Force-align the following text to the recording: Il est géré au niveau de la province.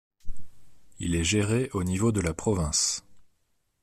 Il 0.97 1.13
est 1.13 1.23
géré 1.23 1.69
au 1.73 1.83
niveau 1.83 2.11
de 2.11 2.21
la 2.21 2.33
province. 2.33 3.03